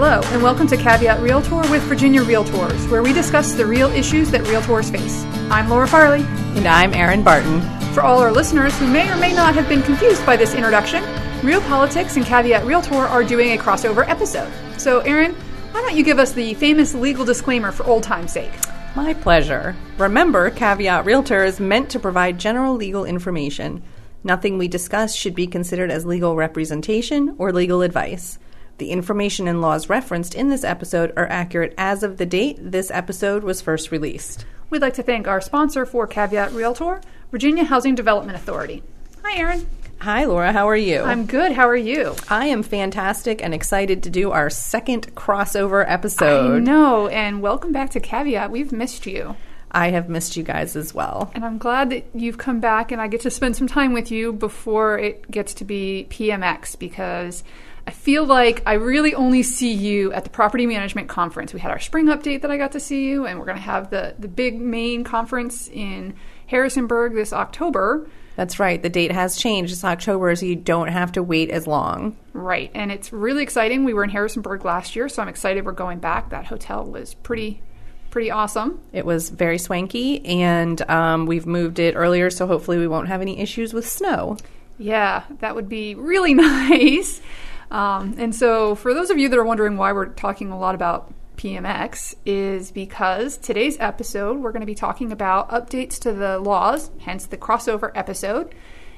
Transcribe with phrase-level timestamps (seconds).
[0.00, 4.30] Hello, and welcome to Caveat Realtor with Virginia Realtors, where we discuss the real issues
[4.30, 5.24] that realtors face.
[5.50, 6.22] I'm Laura Farley.
[6.54, 7.60] And I'm Erin Barton.
[7.94, 11.02] For all our listeners who may or may not have been confused by this introduction,
[11.42, 14.52] Real Politics and Caveat Realtor are doing a crossover episode.
[14.78, 15.34] So, Erin,
[15.72, 18.52] why don't you give us the famous legal disclaimer for old time's sake?
[18.94, 19.74] My pleasure.
[19.98, 23.82] Remember, Caveat Realtor is meant to provide general legal information.
[24.22, 28.38] Nothing we discuss should be considered as legal representation or legal advice.
[28.78, 32.92] The information and laws referenced in this episode are accurate as of the date this
[32.92, 34.46] episode was first released.
[34.70, 37.00] We'd like to thank our sponsor for Caveat Realtor,
[37.32, 38.84] Virginia Housing Development Authority.
[39.24, 39.66] Hi, Erin.
[40.00, 40.52] Hi, Laura.
[40.52, 41.00] How are you?
[41.00, 41.50] I'm good.
[41.50, 42.14] How are you?
[42.28, 46.54] I am fantastic and excited to do our second crossover episode.
[46.54, 48.52] I know, and welcome back to Caveat.
[48.52, 49.34] We've missed you.
[49.72, 51.32] I have missed you guys as well.
[51.34, 54.12] And I'm glad that you've come back and I get to spend some time with
[54.12, 57.42] you before it gets to be PMX because
[57.88, 61.54] I feel like I really only see you at the property management conference.
[61.54, 63.62] We had our spring update that I got to see you, and we're going to
[63.62, 66.14] have the, the big main conference in
[66.48, 68.06] Harrisonburg this October.
[68.36, 68.82] That's right.
[68.82, 69.72] The date has changed.
[69.72, 72.18] It's October, so you don't have to wait as long.
[72.34, 72.70] Right.
[72.74, 73.86] And it's really exciting.
[73.86, 76.28] We were in Harrisonburg last year, so I'm excited we're going back.
[76.28, 77.62] That hotel was pretty
[78.10, 78.82] pretty awesome.
[78.92, 83.22] It was very swanky, and um, we've moved it earlier, so hopefully we won't have
[83.22, 84.36] any issues with snow.
[84.76, 87.22] Yeah, that would be really nice.
[87.70, 90.74] Um, and so, for those of you that are wondering why we're talking a lot
[90.74, 96.38] about PMX, is because today's episode we're going to be talking about updates to the
[96.38, 98.54] laws, hence the crossover episode.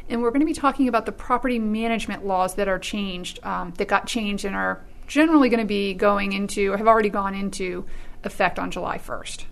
[0.08, 3.72] And we're going to be talking about the property management laws that are changed, um,
[3.76, 7.34] that got changed and are generally going to be going into, or have already gone
[7.34, 7.84] into
[8.24, 9.44] effect on July 1st.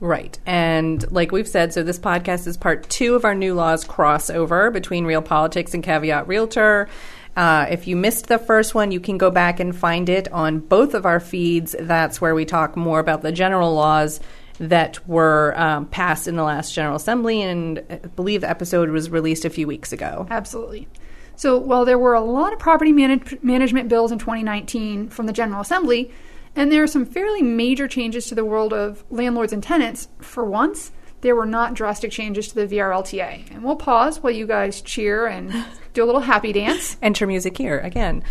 [0.00, 0.38] Right.
[0.46, 4.72] And like we've said, so this podcast is part two of our new laws crossover
[4.72, 6.88] between Real Politics and Caveat Realtor.
[7.36, 10.58] Uh, if you missed the first one, you can go back and find it on
[10.58, 11.74] both of our feeds.
[11.78, 14.20] That's where we talk more about the general laws
[14.58, 19.08] that were um, passed in the last General Assembly, and I believe the episode was
[19.08, 20.26] released a few weeks ago.
[20.30, 20.86] Absolutely.
[21.34, 25.32] So while there were a lot of property manage- management bills in 2019 from the
[25.32, 26.12] General Assembly,
[26.54, 30.44] and there are some fairly major changes to the world of landlords and tenants, for
[30.44, 33.50] once, there were not drastic changes to the VRLTA.
[33.50, 35.52] And we'll pause while you guys cheer and
[35.94, 36.96] do a little happy dance.
[37.02, 38.22] Enter music here again.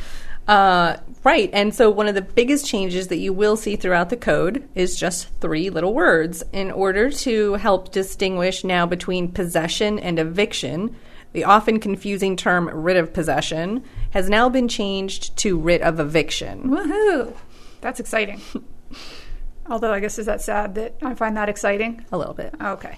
[0.47, 1.49] Uh, right.
[1.53, 4.95] And so one of the biggest changes that you will see throughout the code is
[4.95, 6.43] just three little words.
[6.51, 10.95] In order to help distinguish now between possession and eviction,
[11.33, 16.63] the often confusing term writ of possession has now been changed to writ of eviction.
[16.63, 17.35] Woohoo!
[17.81, 18.41] That's exciting.
[19.69, 22.05] Although I guess is that sad that I find that exciting?
[22.11, 22.53] A little bit.
[22.59, 22.97] Okay.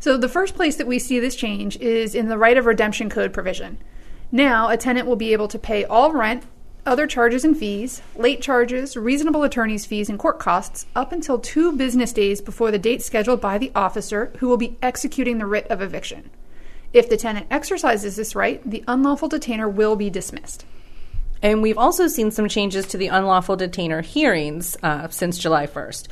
[0.00, 3.10] So the first place that we see this change is in the right of redemption
[3.10, 3.78] code provision.
[4.32, 6.44] Now, a tenant will be able to pay all rent,
[6.86, 11.72] other charges and fees, late charges, reasonable attorney's fees, and court costs up until two
[11.72, 15.66] business days before the date scheduled by the officer who will be executing the writ
[15.68, 16.30] of eviction.
[16.92, 20.64] If the tenant exercises this right, the unlawful detainer will be dismissed.
[21.42, 26.08] And we've also seen some changes to the unlawful detainer hearings uh, since July 1st.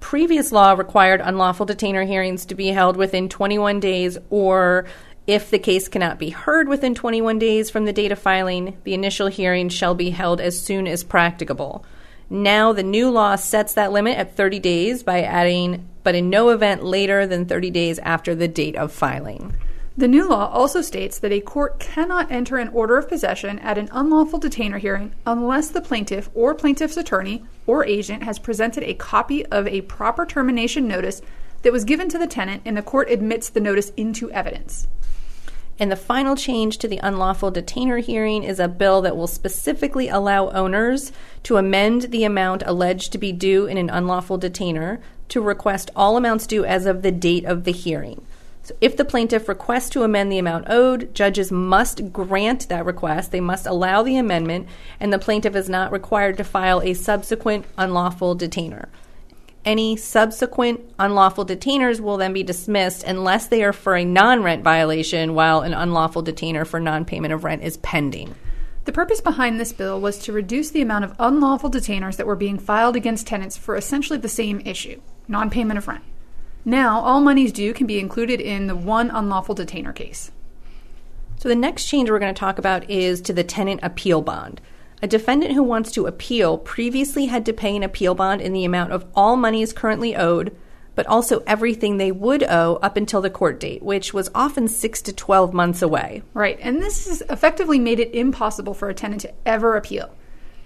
[0.00, 4.86] Previous law required unlawful detainer hearings to be held within 21 days, or
[5.26, 8.94] if the case cannot be heard within 21 days from the date of filing, the
[8.94, 11.84] initial hearing shall be held as soon as practicable.
[12.30, 16.48] Now, the new law sets that limit at 30 days by adding, but in no
[16.48, 19.54] event later than 30 days after the date of filing.
[20.00, 23.76] The new law also states that a court cannot enter an order of possession at
[23.76, 28.94] an unlawful detainer hearing unless the plaintiff or plaintiff's attorney or agent has presented a
[28.94, 31.20] copy of a proper termination notice
[31.60, 34.88] that was given to the tenant and the court admits the notice into evidence.
[35.78, 40.08] And the final change to the unlawful detainer hearing is a bill that will specifically
[40.08, 41.12] allow owners
[41.42, 46.16] to amend the amount alleged to be due in an unlawful detainer to request all
[46.16, 48.24] amounts due as of the date of the hearing.
[48.80, 53.32] If the plaintiff requests to amend the amount owed, judges must grant that request.
[53.32, 54.68] They must allow the amendment,
[54.98, 58.88] and the plaintiff is not required to file a subsequent unlawful detainer.
[59.64, 64.64] Any subsequent unlawful detainers will then be dismissed unless they are for a non rent
[64.64, 68.34] violation, while an unlawful detainer for non payment of rent is pending.
[68.86, 72.36] The purpose behind this bill was to reduce the amount of unlawful detainers that were
[72.36, 76.04] being filed against tenants for essentially the same issue non payment of rent.
[76.64, 80.30] Now, all monies due can be included in the one unlawful detainer case.
[81.38, 84.60] So, the next change we're going to talk about is to the tenant appeal bond.
[85.02, 88.66] A defendant who wants to appeal previously had to pay an appeal bond in the
[88.66, 90.54] amount of all monies currently owed,
[90.94, 95.00] but also everything they would owe up until the court date, which was often 6
[95.00, 96.22] to 12 months away.
[96.34, 100.14] Right, and this has effectively made it impossible for a tenant to ever appeal.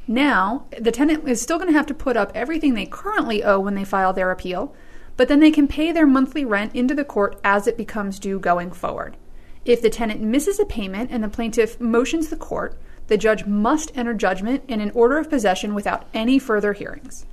[0.08, 3.60] Now, the tenant is still going to have to put up everything they currently owe
[3.60, 4.74] when they file their appeal,
[5.16, 8.38] but then they can pay their monthly rent into the court as it becomes due
[8.38, 9.16] going forward.
[9.64, 12.76] If the tenant misses a payment and the plaintiff motions the court,
[13.06, 17.26] the judge must enter judgment in an order of possession without any further hearings.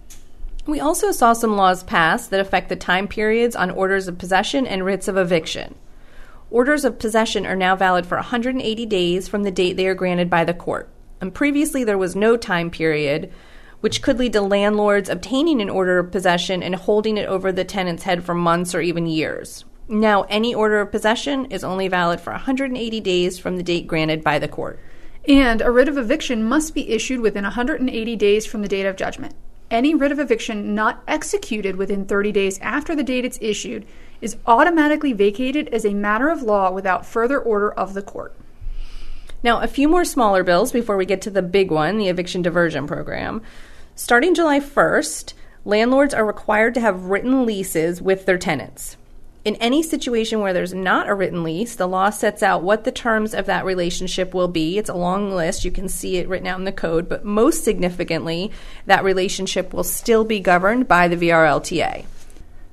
[0.66, 4.68] We also saw some laws passed that affect the time periods on orders of possession
[4.68, 5.76] and writs of eviction.
[6.52, 10.30] Orders of possession are now valid for 180 days from the date they are granted
[10.30, 10.90] by the court.
[11.20, 13.32] And previously, there was no time period,
[13.82, 17.66] which could lead to landlords obtaining an order of possession and holding it over the
[17.66, 19.66] tenant's head for months or even years.
[19.88, 24.24] Now, any order of possession is only valid for 180 days from the date granted
[24.24, 24.80] by the court.
[25.28, 28.96] And a writ of eviction must be issued within 180 days from the date of
[28.96, 29.36] judgment.
[29.70, 33.86] Any writ of eviction not executed within 30 days after the date it's issued
[34.22, 38.36] is automatically vacated as a matter of law without further order of the court.
[39.44, 42.42] Now, a few more smaller bills before we get to the big one, the eviction
[42.42, 43.42] diversion program.
[44.04, 45.34] Starting July 1st,
[45.64, 48.98] landlords are required to have written leases with their tenants.
[49.46, 52.92] In any situation where there's not a written lease, the law sets out what the
[52.92, 54.80] terms of that relationship will be.
[54.80, 55.64] It's a long list.
[55.64, 58.52] You can see it written out in the code, but most significantly,
[58.88, 62.04] that relationship will still be governed by the VRLTA.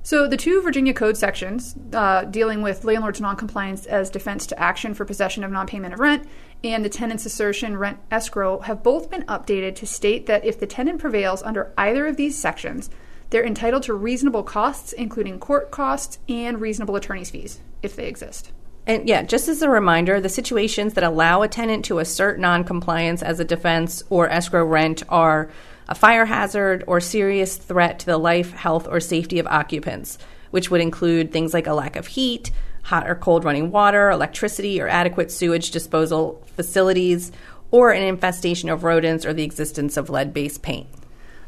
[0.02, 4.94] So, the two Virginia Code sections uh, dealing with landlord's noncompliance as defense to action
[4.94, 6.26] for possession of nonpayment of rent
[6.64, 10.66] and the tenant's assertion rent escrow have both been updated to state that if the
[10.66, 12.90] tenant prevails under either of these sections,
[13.30, 18.52] they're entitled to reasonable costs, including court costs and reasonable attorney's fees, if they exist.
[18.86, 23.22] And yeah, just as a reminder, the situations that allow a tenant to assert noncompliance
[23.22, 25.50] as a defense or escrow rent are
[25.88, 30.18] a fire hazard or serious threat to the life, health, or safety of occupants,
[30.50, 32.50] which would include things like a lack of heat,
[32.82, 37.32] hot or cold running water, electricity, or adequate sewage disposal facilities,
[37.70, 40.86] or an infestation of rodents or the existence of lead based paint.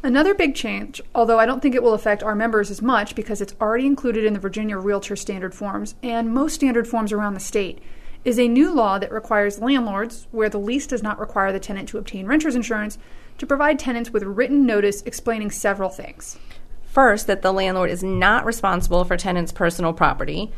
[0.02, 3.42] Another big change, although I don't think it will affect our members as much because
[3.42, 7.40] it's already included in the Virginia Realtor Standard Forms and most standard forms around the
[7.40, 7.82] state,
[8.24, 11.88] is a new law that requires landlords, where the lease does not require the tenant
[11.88, 12.98] to obtain renter's insurance,
[13.38, 16.38] to provide tenants with written notice explaining several things.
[16.84, 20.52] First, that the landlord is not responsible for tenants' personal property.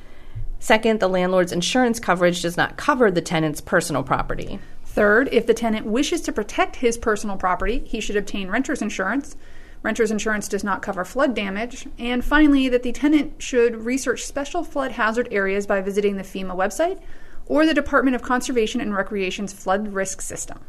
[0.59, 4.59] Second, the landlord's insurance coverage does not cover the tenant's personal property.
[4.85, 9.37] Third, if the tenant wishes to protect his personal property, he should obtain renter's insurance.
[9.83, 11.87] Renter's insurance does not cover flood damage.
[11.99, 16.57] And finally, that the tenant should research special flood hazard areas by visiting the FEMA
[16.57, 17.01] website
[17.47, 20.61] or the Department of Conservation and Recreation's flood risk system.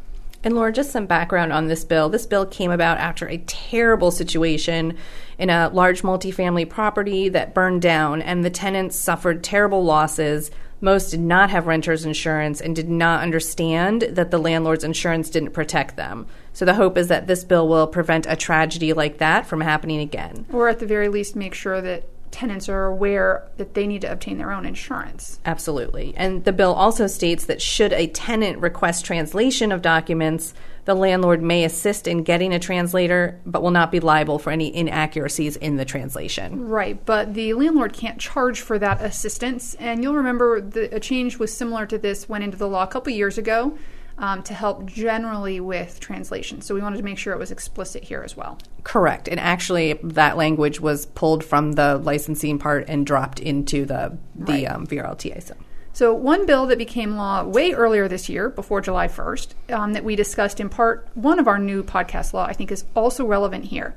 [0.43, 2.09] And Laura, just some background on this bill.
[2.09, 4.97] This bill came about after a terrible situation
[5.37, 10.51] in a large multifamily property that burned down, and the tenants suffered terrible losses.
[10.81, 15.51] Most did not have renter's insurance and did not understand that the landlord's insurance didn't
[15.51, 16.27] protect them.
[16.51, 20.01] So the hope is that this bill will prevent a tragedy like that from happening
[20.01, 20.45] again.
[20.51, 22.03] Or at the very least, make sure that
[22.33, 25.39] tenants are aware that they need to obtain their own insurance.
[25.45, 26.13] Absolutely.
[26.18, 30.53] And the bill also states that should a tenant request translation of documents,
[30.85, 34.75] the landlord may assist in getting a translator, but will not be liable for any
[34.75, 36.68] inaccuracies in the translation.
[36.68, 39.75] Right, but the landlord can't charge for that assistance.
[39.75, 42.88] And you'll remember the, a change was similar to this went into the law a
[42.88, 43.77] couple years ago
[44.18, 46.61] um, to help generally with translation.
[46.61, 48.57] So we wanted to make sure it was explicit here as well.
[48.83, 49.28] Correct.
[49.28, 54.52] And actually, that language was pulled from the licensing part and dropped into the, the
[54.52, 54.71] Right.
[54.71, 55.42] um, VRLTA.
[55.44, 55.56] So.
[55.95, 60.04] So, one bill that became law way earlier this year, before July 1st, um, that
[60.04, 63.66] we discussed in part one of our new podcast law, I think is also relevant
[63.66, 63.94] here.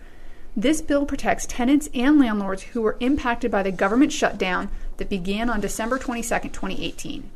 [0.54, 5.48] This bill protects tenants and landlords who were impacted by the government shutdown that began
[5.48, 7.30] on December 22nd, 2018.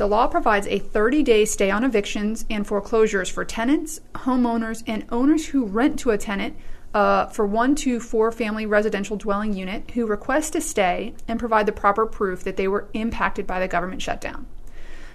[0.00, 5.04] The law provides a 30 day stay on evictions and foreclosures for tenants, homeowners, and
[5.10, 6.56] owners who rent to a tenant
[6.94, 11.66] uh, for one to four family residential dwelling unit who request a stay and provide
[11.66, 14.46] the proper proof that they were impacted by the government shutdown.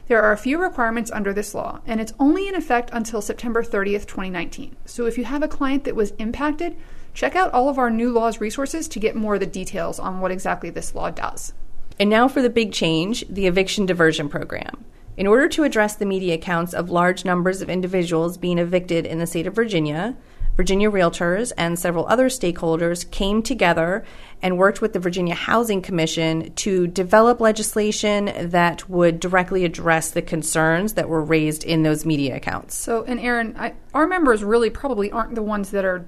[0.08, 3.64] There are a few requirements under this law, and it's only in effect until September
[3.64, 4.76] 30th, 2019.
[4.86, 6.78] So if you have a client that was impacted,
[7.16, 10.22] check out all of our new laws resources to get more of the details on
[10.22, 11.54] what exactly this law does.
[12.00, 14.86] And now for the big change the eviction diversion program.
[15.18, 19.20] In order to address the media accounts of large numbers of individuals being evicted in
[19.20, 20.18] the state of Virginia,
[20.56, 24.06] Virginia Realtors and several other stakeholders came together
[24.42, 30.22] and worked with the Virginia Housing Commission to develop legislation that would directly address the
[30.22, 32.76] concerns that were raised in those media accounts.
[32.76, 36.06] So, and Erin, I, our members really probably aren't the ones that are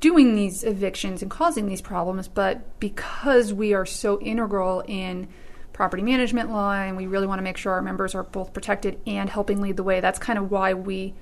[0.00, 5.28] doing these evictions and causing these problems, but because we are so integral in
[5.72, 8.98] property management law and we really want to make sure our members are both protected
[9.06, 11.14] and helping lead the way, that's kind of why we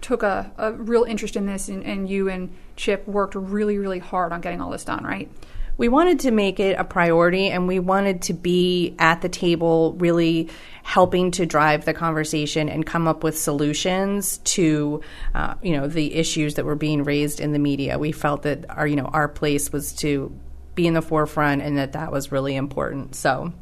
[0.00, 3.98] took a, a real interest in this, and, and you and Chip worked really, really
[3.98, 5.30] hard on getting all this done, right?
[5.78, 9.94] We wanted to make it a priority and we wanted to be at the table
[9.98, 10.48] really
[10.82, 15.02] helping to drive the conversation and come up with solutions to
[15.34, 17.98] uh, you know the issues that were being raised in the media.
[17.98, 20.34] We felt that our you know our place was to
[20.74, 23.14] be in the forefront and that that was really important.
[23.14, 23.52] So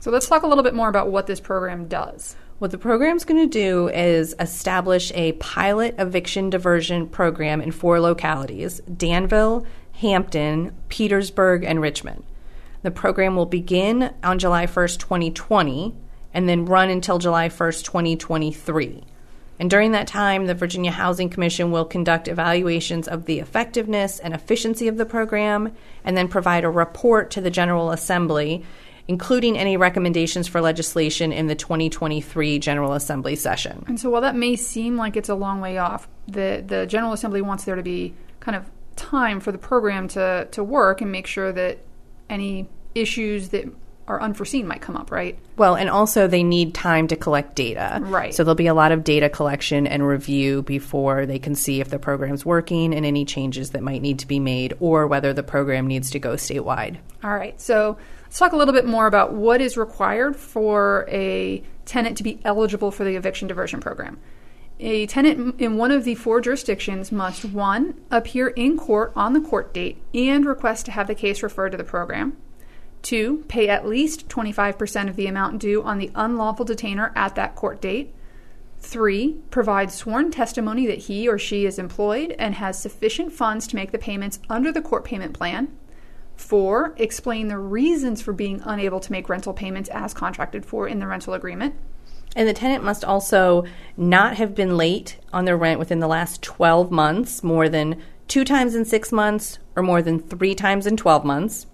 [0.00, 2.34] So let's talk a little bit more about what this program does.
[2.58, 8.00] What the program's going to do is establish a pilot eviction diversion program in four
[8.00, 9.66] localities Danville,
[10.00, 12.24] Hampton, Petersburg, and Richmond.
[12.82, 15.94] The program will begin on July 1st, 2020,
[16.32, 19.04] and then run until July 1st, 2023.
[19.58, 24.32] And during that time, the Virginia Housing Commission will conduct evaluations of the effectiveness and
[24.32, 28.64] efficiency of the program and then provide a report to the General Assembly
[29.08, 33.82] including any recommendations for legislation in the 2023 General Assembly session.
[33.88, 37.12] And so, while that may seem like it's a long way off, the, the General
[37.12, 41.10] Assembly wants there to be kind of time for the program to, to work and
[41.10, 41.78] make sure that
[42.28, 43.66] any issues that
[44.10, 45.38] are unforeseen might come up, right?
[45.56, 48.00] Well, and also they need time to collect data.
[48.02, 48.34] Right.
[48.34, 51.90] So there'll be a lot of data collection and review before they can see if
[51.90, 55.44] the program's working and any changes that might need to be made or whether the
[55.44, 56.98] program needs to go statewide.
[57.22, 57.58] All right.
[57.60, 62.24] So let's talk a little bit more about what is required for a tenant to
[62.24, 64.18] be eligible for the eviction diversion program.
[64.82, 69.40] A tenant in one of the four jurisdictions must one, appear in court on the
[69.40, 72.38] court date and request to have the case referred to the program.
[73.02, 77.56] Two, pay at least 25% of the amount due on the unlawful detainer at that
[77.56, 78.14] court date.
[78.78, 83.76] Three, provide sworn testimony that he or she is employed and has sufficient funds to
[83.76, 85.68] make the payments under the court payment plan.
[86.36, 91.00] Four, explain the reasons for being unable to make rental payments as contracted for in
[91.00, 91.74] the rental agreement.
[92.36, 93.64] And the tenant must also
[93.96, 98.44] not have been late on their rent within the last 12 months, more than two
[98.44, 101.66] times in six months, or more than three times in 12 months.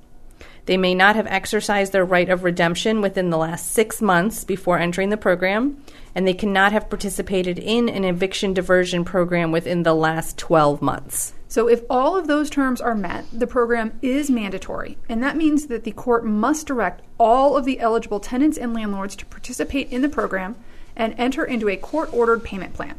[0.67, 4.79] They may not have exercised their right of redemption within the last six months before
[4.81, 5.81] entering the program,
[6.13, 11.33] and they cannot have participated in an eviction diversion program within the last 12 months.
[11.49, 15.69] So, if all of those terms are met, the program is mandatory, and that means
[15.69, 20.03] that the court must direct all of the eligible tenants and landlords to participate in
[20.03, 20.57] the program
[20.97, 22.97] and enter into a court ordered payment plan.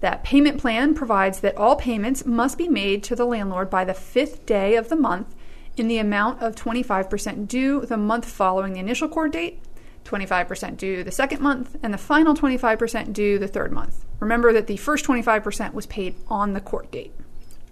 [0.00, 3.94] That payment plan provides that all payments must be made to the landlord by the
[3.94, 5.34] fifth day of the month
[5.78, 9.62] in the amount of 25% due the month following the initial court date,
[10.04, 14.04] 25% due the second month, and the final 25% due the third month.
[14.20, 17.12] Remember that the first 25% was paid on the court date.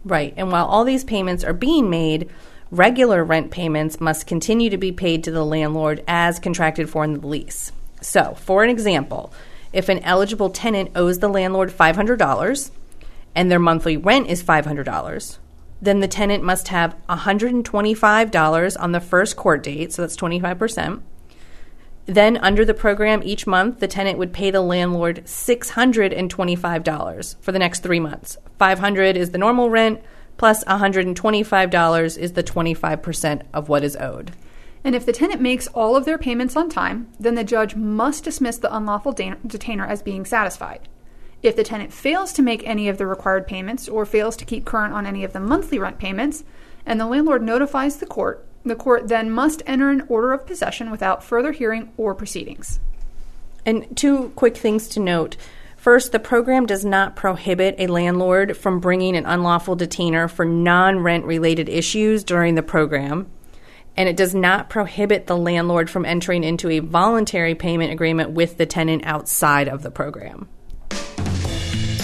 [0.04, 0.34] Right.
[0.36, 2.30] And while all these payments are being made,
[2.70, 7.14] regular rent payments must continue to be paid to the landlord as contracted for in
[7.14, 7.72] the lease.
[8.00, 9.32] So, for an example,
[9.72, 12.70] if an eligible tenant owes the landlord $500
[13.34, 15.38] and their monthly rent is $500,
[15.80, 21.02] then the tenant must have $125 on the first court date, so that's 25%.
[22.06, 27.59] Then, under the program, each month the tenant would pay the landlord $625 for the
[27.59, 28.38] next three months.
[28.59, 30.00] 500 is the normal rent,
[30.37, 34.30] plus $125 is the 25% of what is owed.
[34.85, 38.23] And if the tenant makes all of their payments on time, then the judge must
[38.23, 40.88] dismiss the unlawful detainer as being satisfied.
[41.43, 44.64] If the tenant fails to make any of the required payments or fails to keep
[44.64, 46.45] current on any of the monthly rent payments,
[46.85, 50.90] and the landlord notifies the court, the court then must enter an order of possession
[50.90, 52.81] without further hearing or proceedings.
[53.64, 55.37] And two quick things to note.
[55.76, 61.00] First, the program does not prohibit a landlord from bringing an unlawful detainer for non
[61.00, 63.31] rent related issues during the program.
[63.97, 68.57] And it does not prohibit the landlord from entering into a voluntary payment agreement with
[68.57, 70.49] the tenant outside of the program.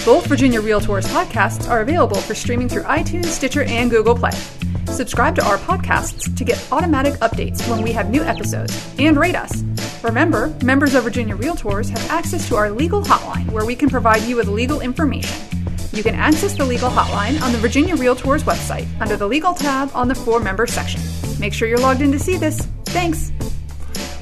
[0.05, 4.31] Both Virginia Realtors podcasts are available for streaming through iTunes, Stitcher, and Google Play.
[4.85, 9.37] Subscribe to our podcasts to get automatic updates when we have new episodes and rate
[9.37, 9.63] us.
[10.03, 14.23] Remember, members of Virginia Realtors have access to our legal hotline where we can provide
[14.23, 15.41] you with legal information.
[15.93, 19.89] You can access the legal hotline on the Virginia Realtors website under the legal tab
[19.93, 20.99] on the for members section.
[21.39, 22.57] Make sure you're logged in to see this.
[22.87, 23.31] Thanks.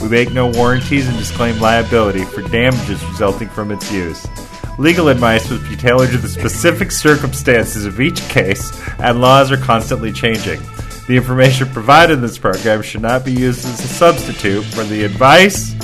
[0.00, 4.26] We make no warranties and disclaim liability for damages resulting from its use.
[4.78, 9.58] Legal advice must be tailored to the specific circumstances of each case, and laws are
[9.58, 10.58] constantly changing.
[11.06, 15.04] The information provided in this program should not be used as a substitute for the
[15.04, 15.74] advice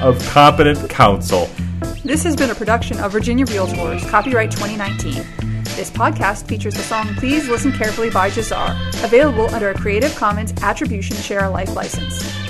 [0.00, 1.50] of competent counsel.
[2.04, 5.51] This has been a production of Virginia Realtors, copyright 2019.
[5.74, 10.52] This podcast features the song Please Listen Carefully by Jahzzar, available under a Creative Commons
[10.62, 12.41] Attribution Share Alike license.